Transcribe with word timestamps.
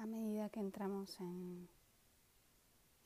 A 0.00 0.06
medida 0.06 0.48
que 0.48 0.60
entramos 0.60 1.20
en, 1.20 1.68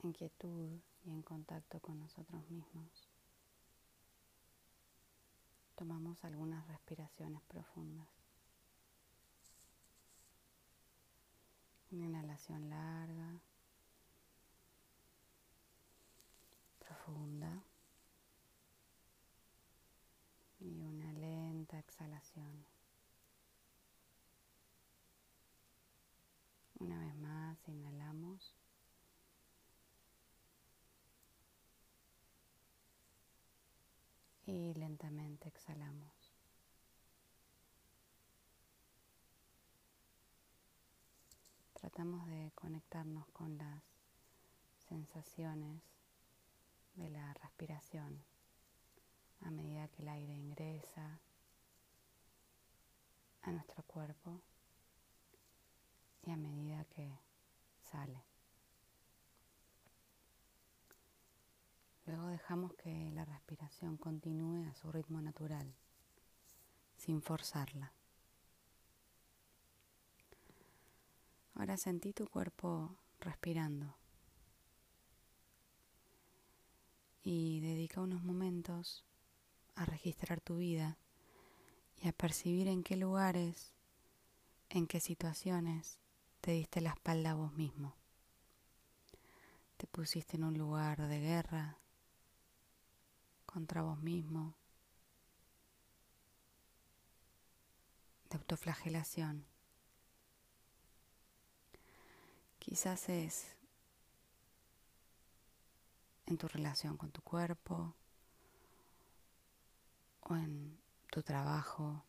en 0.04 0.12
quietud 0.12 0.78
y 1.04 1.10
en 1.10 1.22
contacto 1.22 1.80
con 1.80 1.98
nosotros 1.98 2.48
mismos, 2.48 3.08
tomamos 5.74 6.22
algunas 6.22 6.64
respiraciones 6.68 7.42
profundas. 7.48 8.06
Una 11.90 12.04
inhalación 12.04 12.70
larga, 12.70 13.40
profunda 16.78 17.60
y 20.60 20.80
una 20.84 21.12
lenta 21.14 21.76
exhalación. 21.80 22.73
Una 26.84 26.98
vez 26.98 27.16
más, 27.16 27.56
inhalamos. 27.66 28.52
Y 34.44 34.74
lentamente 34.74 35.48
exhalamos. 35.48 36.12
Tratamos 41.72 42.26
de 42.28 42.52
conectarnos 42.54 43.26
con 43.28 43.56
las 43.56 43.82
sensaciones 44.86 45.80
de 46.96 47.08
la 47.08 47.32
respiración 47.32 48.22
a 49.40 49.50
medida 49.50 49.88
que 49.88 50.02
el 50.02 50.08
aire 50.08 50.34
ingresa 50.34 51.18
a 53.40 53.52
nuestro 53.52 53.82
cuerpo 53.84 54.42
y 56.26 56.30
a 56.30 56.36
medida 56.36 56.84
que 56.86 57.18
sale. 57.82 58.24
Luego 62.06 62.26
dejamos 62.28 62.74
que 62.74 63.10
la 63.12 63.24
respiración 63.24 63.96
continúe 63.96 64.68
a 64.68 64.74
su 64.74 64.92
ritmo 64.92 65.20
natural, 65.20 65.74
sin 66.96 67.22
forzarla. 67.22 67.92
Ahora 71.54 71.76
sentí 71.76 72.12
tu 72.12 72.26
cuerpo 72.26 72.96
respirando 73.20 73.94
y 77.22 77.60
dedica 77.60 78.00
unos 78.00 78.22
momentos 78.22 79.04
a 79.76 79.86
registrar 79.86 80.40
tu 80.40 80.58
vida 80.58 80.98
y 81.96 82.08
a 82.08 82.12
percibir 82.12 82.68
en 82.68 82.82
qué 82.82 82.96
lugares, 82.96 83.72
en 84.68 84.86
qué 84.86 85.00
situaciones 85.00 85.98
te 86.44 86.50
diste 86.50 86.82
la 86.82 86.90
espalda 86.90 87.30
a 87.30 87.34
vos 87.34 87.54
mismo. 87.54 87.94
Te 89.78 89.86
pusiste 89.86 90.36
en 90.36 90.44
un 90.44 90.58
lugar 90.58 91.08
de 91.08 91.18
guerra 91.18 91.78
contra 93.46 93.80
vos 93.80 93.98
mismo, 94.02 94.54
de 98.28 98.36
autoflagelación. 98.36 99.46
Quizás 102.58 103.08
es 103.08 103.56
en 106.26 106.36
tu 106.36 106.46
relación 106.46 106.98
con 106.98 107.10
tu 107.10 107.22
cuerpo 107.22 107.94
o 110.20 110.36
en 110.36 110.78
tu 111.10 111.22
trabajo 111.22 112.04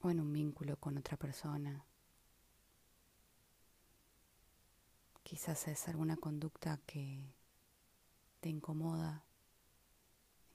o 0.00 0.10
en 0.10 0.20
un 0.20 0.32
vínculo 0.32 0.76
con 0.76 0.96
otra 0.98 1.16
persona. 1.16 1.84
Quizás 5.22 5.68
es 5.68 5.88
alguna 5.88 6.16
conducta 6.16 6.78
que 6.86 7.34
te 8.40 8.48
incomoda, 8.48 9.24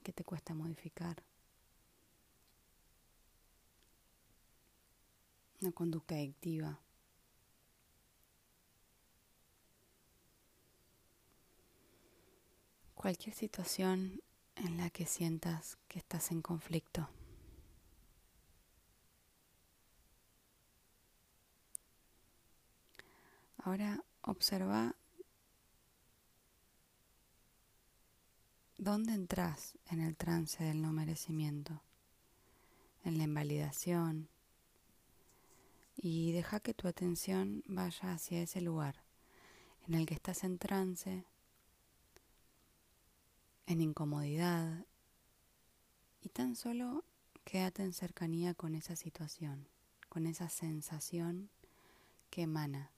que 0.02 0.12
te 0.12 0.24
cuesta 0.24 0.54
modificar. 0.54 1.22
Una 5.60 5.72
conducta 5.72 6.14
adictiva. 6.14 6.80
Cualquier 12.94 13.34
situación 13.34 14.20
en 14.56 14.76
la 14.76 14.90
que 14.90 15.06
sientas 15.06 15.78
que 15.88 15.98
estás 15.98 16.30
en 16.30 16.42
conflicto. 16.42 17.08
Ahora 23.66 24.04
observa 24.20 24.94
dónde 28.76 29.14
entras 29.14 29.78
en 29.86 30.02
el 30.02 30.18
trance 30.18 30.62
del 30.62 30.82
no 30.82 30.92
merecimiento, 30.92 31.80
en 33.04 33.16
la 33.16 33.24
invalidación, 33.24 34.28
y 35.96 36.32
deja 36.32 36.60
que 36.60 36.74
tu 36.74 36.88
atención 36.88 37.62
vaya 37.66 38.12
hacia 38.12 38.42
ese 38.42 38.60
lugar 38.60 38.96
en 39.88 39.94
el 39.94 40.04
que 40.04 40.12
estás 40.12 40.44
en 40.44 40.58
trance, 40.58 41.24
en 43.64 43.80
incomodidad, 43.80 44.84
y 46.20 46.28
tan 46.28 46.54
solo 46.54 47.02
quédate 47.46 47.82
en 47.82 47.94
cercanía 47.94 48.52
con 48.52 48.74
esa 48.74 48.94
situación, 48.94 49.66
con 50.10 50.26
esa 50.26 50.50
sensación 50.50 51.48
que 52.28 52.42
emana 52.42 52.90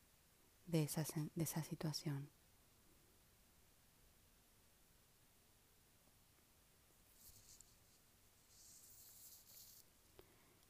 de 0.66 0.82
esa, 0.82 1.04
de 1.34 1.42
esa 1.42 1.62
situación. 1.62 2.28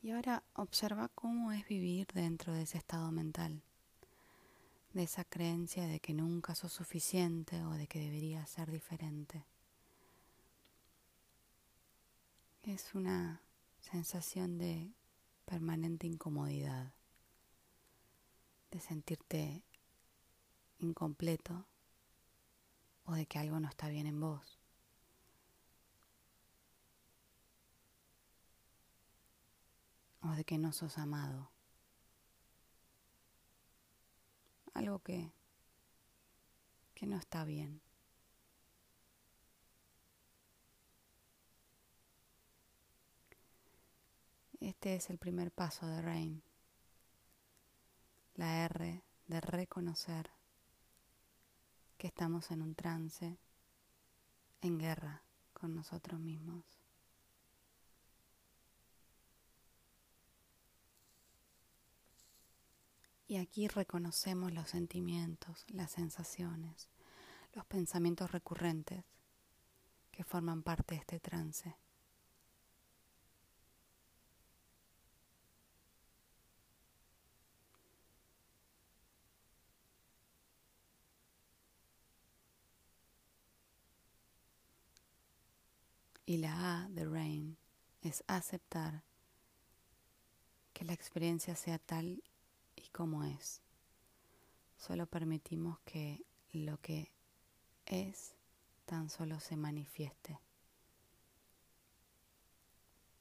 Y 0.07 0.13
ahora 0.13 0.45
observa 0.55 1.09
cómo 1.09 1.51
es 1.51 1.67
vivir 1.67 2.07
dentro 2.15 2.53
de 2.53 2.63
ese 2.63 2.79
estado 2.79 3.11
mental, 3.11 3.61
de 4.93 5.03
esa 5.03 5.25
creencia 5.25 5.89
de 5.89 5.99
que 5.99 6.15
nunca 6.15 6.55
sos 6.55 6.73
suficiente 6.73 7.65
o 7.65 7.73
de 7.73 7.89
que 7.89 7.99
debería 7.99 8.47
ser 8.47 8.71
diferente. 8.71 9.45
Es 12.63 12.95
una 12.95 13.43
sensación 13.81 14.59
de 14.59 14.93
permanente 15.45 16.07
incomodidad, 16.07 16.93
de 18.71 18.79
sentirte 18.79 19.65
incompleto 20.79 21.67
o 23.07 23.15
de 23.15 23.27
que 23.27 23.39
algo 23.39 23.61
no 23.61 23.69
está 23.69 23.89
bien 23.89 24.07
en 24.07 24.21
vos. 24.21 24.59
O 30.23 30.31
de 30.31 30.45
que 30.45 30.59
no 30.59 30.73
sos 30.73 30.99
amado. 30.99 31.51
Algo 34.75 34.99
que, 34.99 35.33
que 36.95 37.07
no 37.07 37.17
está 37.17 37.45
bien. 37.45 37.81
Este 44.61 44.97
es 44.97 45.11
el 45.11 45.19
primer 45.19 45.53
paso 45.53 45.87
de 45.87 46.03
Rain. 46.03 46.43
La 48.35 48.65
R 48.65 49.03
de 49.29 49.41
reconocer 49.41 50.36
que 51.97 52.07
estamos 52.07 52.51
en 52.51 52.63
un 52.63 52.75
trance, 52.75 53.39
en 54.61 54.79
guerra 54.79 55.23
con 55.53 55.75
nosotros 55.75 56.21
mismos. 56.21 56.65
Y 63.29 63.39
aquí 63.39 63.67
reconocemos 63.67 64.53
los 64.53 64.71
sentimientos, 64.71 65.65
las 65.69 65.91
sensaciones, 65.91 66.89
los 67.55 67.65
pensamientos 67.67 68.31
recurrentes 68.31 69.05
que 70.13 70.23
forman 70.23 70.63
parte 70.63 70.95
de 70.95 71.01
este 71.01 71.21
trance. 71.21 71.77
Y 86.27 86.39
la 86.39 86.83
A 86.83 86.89
de 86.89 87.05
Rain 87.05 87.57
es 88.03 88.23
aceptar 88.27 89.05
que 90.73 90.85
la 90.85 90.93
experiencia 90.93 91.57
sea 91.57 91.79
tal 91.79 92.23
y 92.75 92.89
como 92.89 93.25
es. 93.25 93.63
Solo 94.77 95.07
permitimos 95.07 95.79
que 95.87 96.27
lo 96.53 96.79
que 96.81 97.11
es 97.87 98.35
tan 98.85 99.09
solo 99.09 99.41
se 99.41 99.57
manifieste 99.57 100.39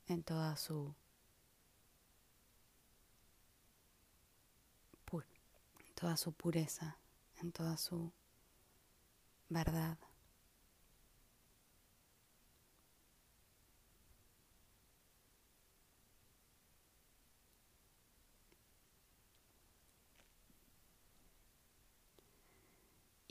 en 0.07 0.23
toda 0.23 0.57
su 0.57 0.93
toda 5.95 6.17
su 6.17 6.33
pureza, 6.33 6.99
en 7.41 7.51
toda 7.51 7.77
su 7.77 8.11
verdad. 9.49 9.97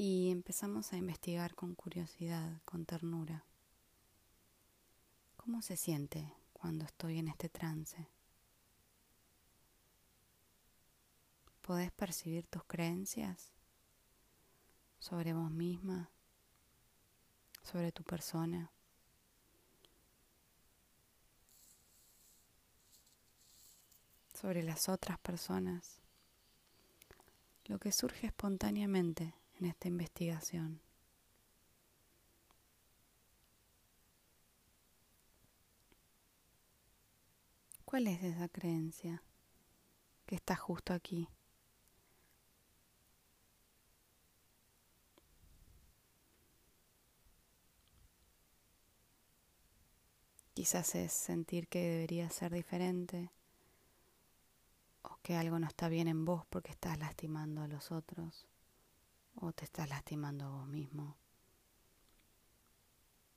Y 0.06 0.30
empezamos 0.30 0.92
a 0.92 0.98
investigar 0.98 1.54
con 1.54 1.74
curiosidad, 1.74 2.60
con 2.66 2.84
ternura. 2.84 3.46
¿Cómo 5.38 5.62
se 5.62 5.78
siente 5.78 6.30
cuando 6.52 6.84
estoy 6.84 7.16
en 7.16 7.28
este 7.28 7.48
trance? 7.48 8.06
¿Podés 11.62 11.90
percibir 11.90 12.46
tus 12.48 12.64
creencias 12.64 13.54
sobre 14.98 15.32
vos 15.32 15.50
misma, 15.50 16.10
sobre 17.62 17.90
tu 17.90 18.04
persona? 18.04 18.70
sobre 24.34 24.62
las 24.62 24.90
otras 24.90 25.18
personas, 25.20 26.00
lo 27.64 27.78
que 27.78 27.92
surge 27.92 28.26
espontáneamente 28.26 29.32
en 29.60 29.66
esta 29.66 29.88
investigación. 29.88 30.80
¿Cuál 37.84 38.08
es 38.08 38.22
esa 38.24 38.48
creencia 38.48 39.22
que 40.26 40.34
está 40.34 40.56
justo 40.56 40.92
aquí? 40.92 41.28
Quizás 50.54 50.94
es 50.94 51.12
sentir 51.12 51.68
que 51.68 51.80
debería 51.80 52.30
ser 52.30 52.52
diferente 52.52 53.30
o 55.02 55.18
que 55.22 55.36
algo 55.36 55.58
no 55.58 55.66
está 55.68 55.88
bien 55.88 56.08
en 56.08 56.24
vos 56.24 56.44
porque 56.46 56.72
estás 56.72 56.98
lastimando 56.98 57.62
a 57.62 57.68
los 57.68 57.92
otros 57.92 58.46
o 59.46 59.52
te 59.52 59.64
estás 59.64 59.88
lastimando 59.90 60.46
a 60.46 60.48
vos 60.48 60.66
mismo 60.66 61.16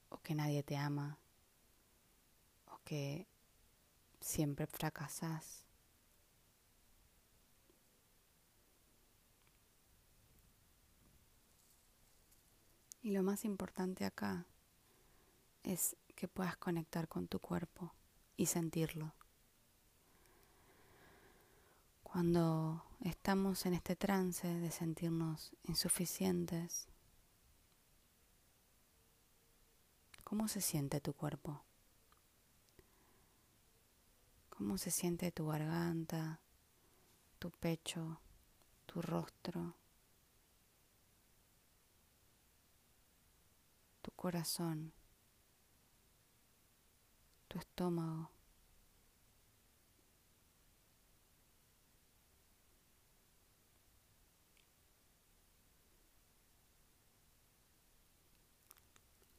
o 0.09 0.18
que 0.19 0.33
nadie 0.33 0.63
te 0.63 0.77
ama 0.77 1.18
o 2.68 2.80
que 2.86 3.27
siempre 4.21 4.68
fracasás. 4.68 5.65
Y 13.01 13.12
lo 13.12 13.21
más 13.24 13.44
importante 13.44 14.06
acá 14.06 14.45
es 15.63 15.98
que 16.15 16.27
puedas 16.27 16.56
conectar 16.57 17.07
con 17.09 17.27
tu 17.27 17.39
cuerpo 17.39 17.94
y 18.38 18.45
sentirlo. 18.45 19.13
Cuando 22.04 22.86
estamos 23.01 23.65
en 23.65 23.73
este 23.73 23.95
trance 23.95 24.47
de 24.47 24.71
sentirnos 24.71 25.55
insuficientes, 25.63 26.88
¿cómo 30.23 30.47
se 30.47 30.61
siente 30.61 30.99
tu 31.01 31.13
cuerpo? 31.13 31.63
¿Cómo 34.49 34.77
se 34.77 34.91
siente 34.91 35.31
tu 35.31 35.47
garganta, 35.47 36.41
tu 37.39 37.51
pecho, 37.51 38.19
tu 38.85 39.01
rostro, 39.01 39.75
tu 44.01 44.11
corazón? 44.11 44.94
tu 47.47 47.59
estómago. 47.59 48.36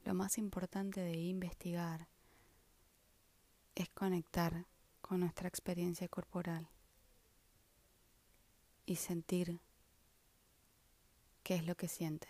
Lo 0.09 0.15
más 0.15 0.39
importante 0.39 1.01
de 1.01 1.15
investigar 1.15 2.07
es 3.75 3.89
conectar 3.89 4.65
con 5.01 5.19
nuestra 5.19 5.47
experiencia 5.47 6.07
corporal 6.07 6.67
y 8.87 8.95
sentir 8.95 9.59
qué 11.43 11.57
es 11.57 11.63
lo 11.67 11.75
que 11.75 11.87
siente. 11.87 12.27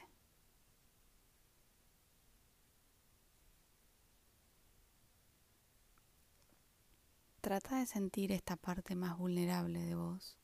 Trata 7.39 7.79
de 7.79 7.85
sentir 7.85 8.33
esta 8.33 8.57
parte 8.57 8.93
más 8.95 9.17
vulnerable 9.17 9.79
de 9.79 9.95
vos, 9.95 10.35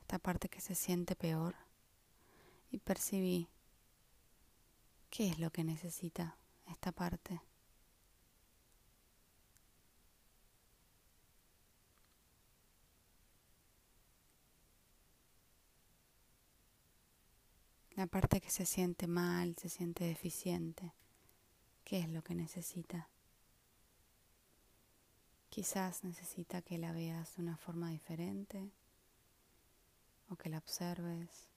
esta 0.00 0.18
parte 0.18 0.48
que 0.48 0.62
se 0.62 0.74
siente 0.74 1.16
peor, 1.16 1.54
y 2.70 2.78
percibí 2.78 3.50
qué 5.10 5.28
es 5.28 5.38
lo 5.38 5.50
que 5.50 5.64
necesita 5.64 6.36
esta 6.66 6.92
parte. 6.92 7.42
La 17.96 18.06
parte 18.06 18.40
que 18.40 18.48
se 18.48 18.64
siente 18.64 19.06
mal, 19.06 19.56
se 19.56 19.68
siente 19.68 20.04
deficiente, 20.04 20.94
¿qué 21.84 21.98
es 21.98 22.08
lo 22.08 22.22
que 22.22 22.34
necesita? 22.34 23.10
Quizás 25.50 26.04
necesita 26.04 26.62
que 26.62 26.78
la 26.78 26.92
veas 26.92 27.36
de 27.36 27.42
una 27.42 27.58
forma 27.58 27.90
diferente 27.90 28.70
o 30.30 30.36
que 30.36 30.48
la 30.48 30.58
observes, 30.58 31.49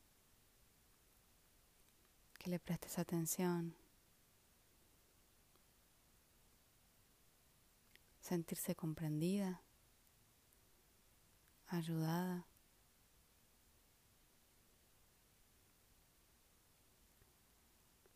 que 2.43 2.49
le 2.49 2.59
prestes 2.59 2.99
atención, 2.99 3.73
sentirse 8.19 8.75
comprendida, 8.75 9.61
ayudada. 11.67 12.45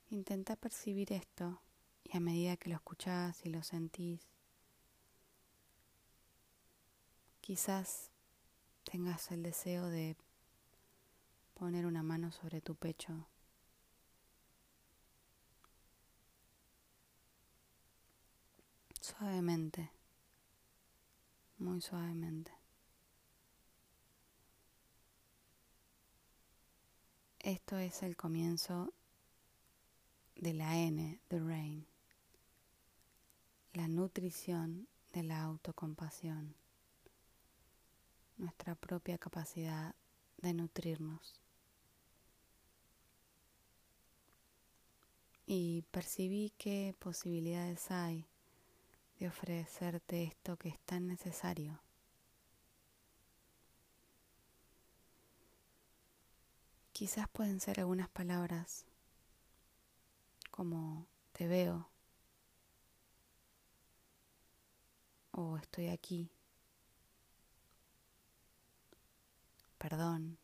Intenta 0.10 0.58
percibir 0.58 1.14
esto 1.14 1.62
y 2.04 2.18
a 2.18 2.20
medida 2.20 2.58
que 2.58 2.70
lo 2.70 2.76
escuchás 2.76 3.46
y 3.46 3.50
lo 3.50 3.64
sentís, 3.64 4.28
Quizás 7.48 8.12
tengas 8.84 9.32
el 9.32 9.42
deseo 9.42 9.88
de 9.88 10.18
poner 11.54 11.86
una 11.86 12.04
mano 12.04 12.34
sobre 12.34 12.60
tu 12.60 12.76
pecho. 12.76 13.26
Suavemente, 19.08 19.90
muy 21.60 21.80
suavemente. 21.80 22.52
Esto 27.40 27.78
es 27.78 28.04
el 28.04 28.18
comienzo 28.18 28.94
de 30.36 30.54
la 30.54 30.78
N 30.78 31.22
de 31.30 31.40
Rain, 31.40 31.88
la 33.72 33.88
nutrición 33.88 34.90
de 35.14 35.24
la 35.24 35.42
autocompasión 35.42 36.54
nuestra 38.36 38.76
propia 38.76 39.18
capacidad 39.18 39.96
de 40.40 40.54
nutrirnos. 40.54 41.40
Y 45.46 45.84
percibí 45.92 46.52
qué 46.58 46.94
posibilidades 47.00 47.90
hay 47.90 48.28
de 49.20 49.28
ofrecerte 49.28 50.24
esto 50.24 50.58
que 50.58 50.70
es 50.70 50.80
tan 50.82 51.08
necesario. 51.08 51.82
Quizás 56.94 57.28
pueden 57.30 57.60
ser 57.60 57.80
algunas 57.80 58.10
palabras 58.10 58.86
como 60.52 61.08
te 61.32 61.48
veo 61.48 61.90
o 65.32 65.58
estoy 65.58 65.90
aquí. 65.90 66.32
perdón. 69.78 70.38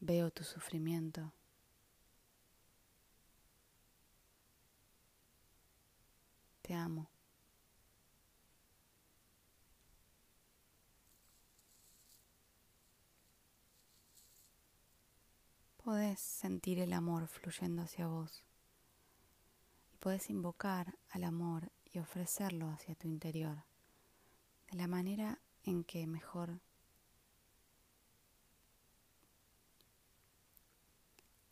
Veo 0.00 0.30
tu 0.30 0.44
sufrimiento. 0.44 1.32
Te 6.62 6.72
amo. 6.74 7.10
Podés 15.84 16.20
sentir 16.20 16.78
el 16.78 16.92
amor 16.92 17.26
fluyendo 17.26 17.82
hacia 17.82 18.06
vos 18.06 18.42
y 19.92 19.96
podés 19.96 20.30
invocar 20.30 20.96
al 21.10 21.24
amor 21.24 21.72
y 21.84 21.98
ofrecerlo 21.98 22.70
hacia 22.70 22.94
tu 22.94 23.06
interior 23.08 23.64
de 24.70 24.76
la 24.76 24.86
manera 24.86 25.40
en 25.64 25.84
que 25.84 26.06
mejor 26.06 26.60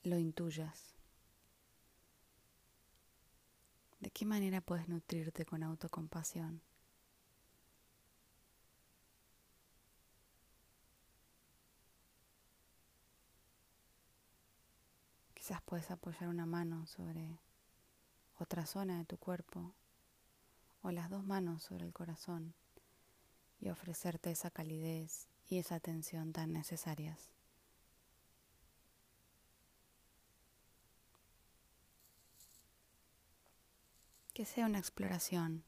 lo 0.08 0.18
intuyas. 0.18 0.94
¿De 4.00 4.10
qué 4.10 4.24
manera 4.24 4.60
puedes 4.60 4.88
nutrirte 4.88 5.44
con 5.44 5.62
autocompasión? 5.62 6.62
Quizás 15.34 15.60
puedes 15.62 15.90
apoyar 15.90 16.28
una 16.28 16.46
mano 16.46 16.86
sobre 16.86 17.40
otra 18.38 18.66
zona 18.66 18.98
de 18.98 19.04
tu 19.04 19.16
cuerpo 19.16 19.74
o 20.82 20.90
las 20.90 21.10
dos 21.10 21.24
manos 21.24 21.62
sobre 21.62 21.86
el 21.86 21.92
corazón 21.92 22.54
y 23.60 23.70
ofrecerte 23.70 24.30
esa 24.30 24.50
calidez 24.50 25.26
y 25.48 25.58
esa 25.58 25.76
atención 25.76 26.32
tan 26.32 26.52
necesarias. 26.52 27.37
Que 34.38 34.44
sea 34.44 34.66
una 34.66 34.78
exploración 34.78 35.64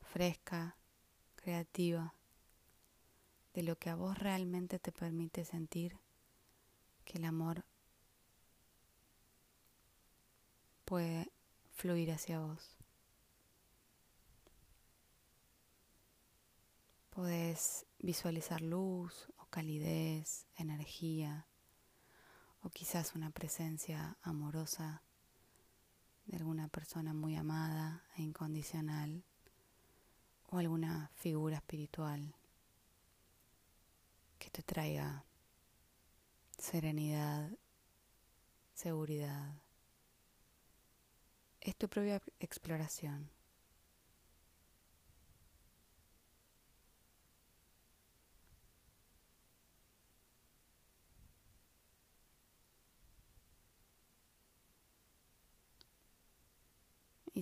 fresca, 0.00 0.76
creativa, 1.36 2.12
de 3.54 3.62
lo 3.62 3.78
que 3.78 3.88
a 3.88 3.94
vos 3.94 4.18
realmente 4.18 4.80
te 4.80 4.90
permite 4.90 5.44
sentir 5.44 5.96
que 7.04 7.18
el 7.18 7.24
amor 7.24 7.64
puede 10.84 11.30
fluir 11.70 12.10
hacia 12.10 12.40
vos. 12.40 12.76
Podés 17.10 17.86
visualizar 18.00 18.60
luz 18.60 19.28
o 19.36 19.46
calidez, 19.46 20.48
energía 20.56 21.46
o 22.60 22.70
quizás 22.70 23.14
una 23.14 23.30
presencia 23.30 24.16
amorosa 24.20 25.04
de 26.32 26.38
alguna 26.38 26.66
persona 26.68 27.12
muy 27.12 27.36
amada 27.36 28.02
e 28.16 28.22
incondicional 28.22 29.22
o 30.48 30.56
alguna 30.56 31.10
figura 31.14 31.56
espiritual 31.56 32.34
que 34.38 34.48
te 34.48 34.62
traiga 34.62 35.26
serenidad, 36.56 37.50
seguridad 38.72 39.52
es 41.60 41.76
tu 41.76 41.86
propia 41.86 42.22
exploración. 42.40 43.28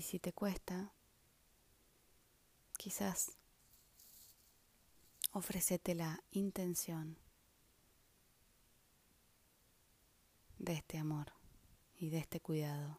Y 0.01 0.03
si 0.03 0.19
te 0.19 0.33
cuesta, 0.33 0.95
quizás 2.79 3.37
ofrecete 5.33 5.95
la 5.95 6.25
intención 6.31 7.19
de 10.57 10.73
este 10.73 10.97
amor 10.97 11.35
y 11.99 12.09
de 12.09 12.17
este 12.17 12.41
cuidado. 12.41 12.99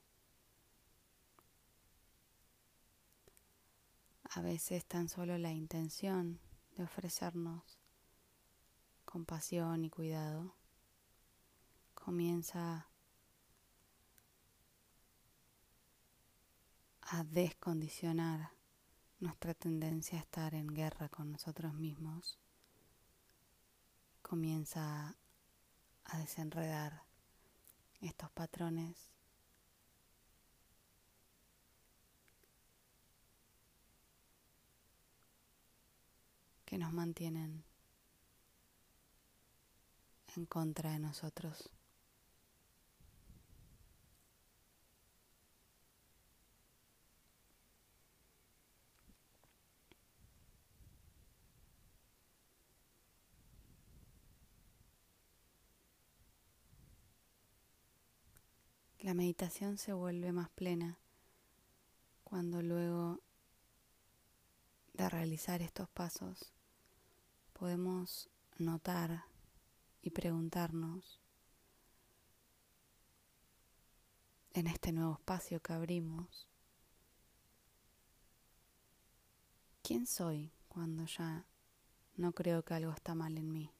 a 4.34 4.42
veces 4.42 4.86
tan 4.86 5.10
solo 5.10 5.40
la 5.40 5.52
intención 5.52 6.40
de 6.78 6.84
ofrecernos 6.84 7.80
compasión 9.06 9.84
y 9.86 9.90
cuidado 9.90 10.56
comienza 11.96 12.91
a 17.14 17.26
descondicionar 17.26 18.52
nuestra 19.20 19.54
tendencia 19.54 20.18
a 20.18 20.22
estar 20.22 20.56
en 20.56 20.68
guerra 20.68 21.10
con 21.10 21.30
nosotros 21.30 21.74
mismos, 21.74 22.40
comienza 24.22 25.18
a 26.06 26.18
desenredar 26.20 27.04
estos 28.00 28.32
patrones 28.32 28.96
que 36.64 36.78
nos 36.78 36.94
mantienen 36.94 37.66
en 40.38 40.46
contra 40.46 40.92
de 40.92 41.00
nosotros. 41.00 41.70
La 59.02 59.16
meditación 59.16 59.80
se 59.80 59.94
vuelve 59.94 60.32
más 60.32 60.52
plena 60.52 61.00
cuando 62.24 62.62
luego 62.62 63.20
de 64.94 65.10
realizar 65.10 65.64
estos 65.64 65.90
pasos 65.90 66.54
podemos 67.54 68.30
notar 68.60 69.24
y 70.04 70.12
preguntarnos 70.12 71.20
en 74.54 74.68
este 74.68 74.92
nuevo 74.92 75.14
espacio 75.14 75.60
que 75.64 75.74
abrimos, 75.74 76.48
¿quién 79.82 80.06
soy 80.06 80.52
cuando 80.68 81.06
ya 81.06 81.48
no 82.18 82.34
creo 82.34 82.64
que 82.64 82.76
algo 82.76 82.92
está 82.92 83.16
mal 83.16 83.36
en 83.40 83.52
mí? 83.52 83.72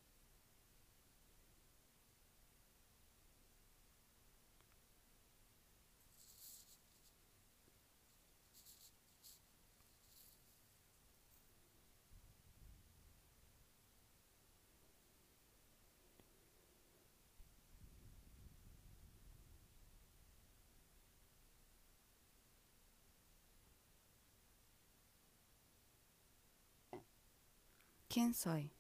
¿Quién 28.14 28.34
soy 28.34 28.74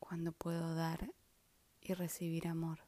cuando 0.00 0.32
puedo 0.32 0.74
dar 0.74 1.12
y 1.80 1.94
recibir 1.94 2.48
amor? 2.48 2.80